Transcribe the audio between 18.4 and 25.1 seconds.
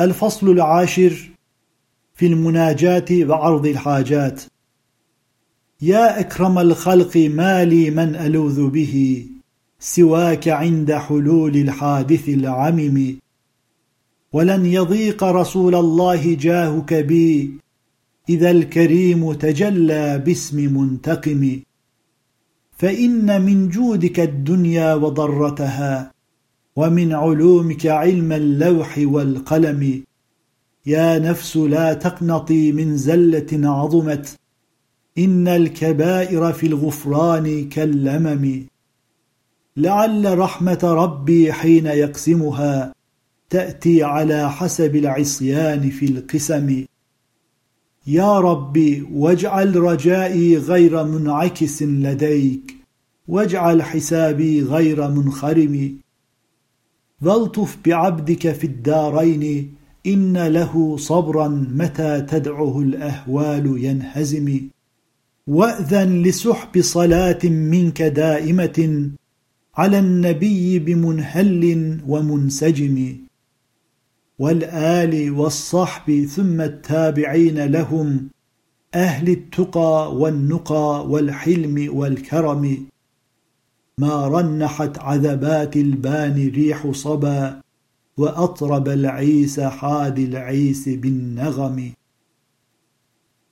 الكريم تجلى باسم منتقم. فإن من جودك الدنيا